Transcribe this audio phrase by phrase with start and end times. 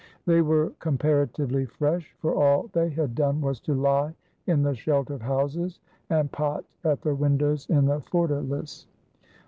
[0.25, 4.15] They were comparatively fresh, for all they had done was to lie
[4.47, 8.87] in the shelter of houses, and pot at the win dows in the fortaHce.